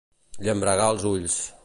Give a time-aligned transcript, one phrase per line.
[0.47, 1.41] Llambregar els ulls.